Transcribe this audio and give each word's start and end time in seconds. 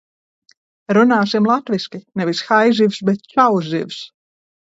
Runāsim 0.97 1.49
latviski! 1.49 2.01
Nevis 2.21 2.41
haizivs, 2.49 2.99
bet 3.11 3.31
čau, 3.35 3.47
zivs! 3.69 4.01